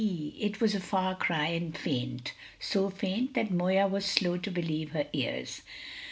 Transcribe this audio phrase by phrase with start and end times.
[0.39, 4.93] It was a far cry and faint, so faint that Moya was slow to believe
[4.93, 5.61] her ears.